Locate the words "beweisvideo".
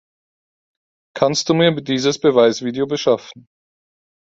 2.19-2.87